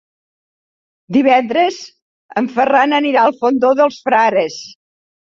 [1.17, 1.75] Divendres
[2.41, 4.57] en Ferran anirà al Fondó dels Frares.